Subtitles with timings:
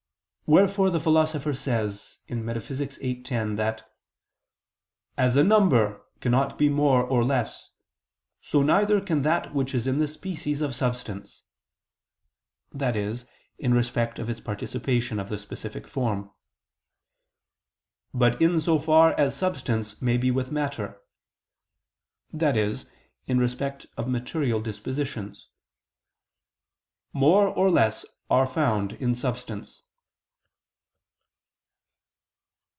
[0.51, 2.75] Wherefore the Philosopher says (Metaph.
[2.75, 3.25] viii, text.
[3.25, 3.89] 10) that,
[5.17, 7.69] "as a number cannot be more or less,
[8.41, 11.43] so neither can that which is in the species of substance,"
[12.73, 13.25] that is,
[13.59, 16.29] in respect of its participation of the specific form:
[18.13, 21.01] "but in so far as substance may be with matter,"
[22.37, 22.75] i.e.
[23.25, 25.47] in respect of material dispositions,
[27.13, 29.83] "more or less are found in substance."